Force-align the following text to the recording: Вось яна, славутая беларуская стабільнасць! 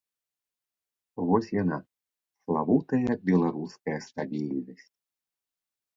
Вось 1.27 1.49
яна, 1.57 1.77
славутая 2.47 3.13
беларуская 3.31 3.97
стабільнасць! 4.07 4.91